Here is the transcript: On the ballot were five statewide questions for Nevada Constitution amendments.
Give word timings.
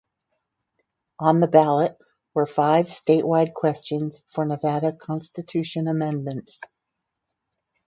On 1.19 1.39
the 1.39 1.47
ballot 1.47 1.95
were 2.33 2.47
five 2.47 2.87
statewide 2.87 3.53
questions 3.53 4.23
for 4.25 4.43
Nevada 4.43 4.93
Constitution 4.93 5.87
amendments. 5.87 6.59